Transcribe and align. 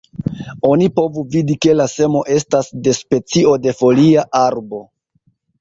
Oni 0.69 0.87
povu 0.95 1.25
vidi, 1.35 1.57
ke 1.65 1.75
la 1.81 1.87
semo 1.97 2.23
estas 2.37 2.71
de 2.89 2.97
specio 3.01 3.55
de 3.67 3.75
folia 3.83 4.25
arbo. 4.45 4.83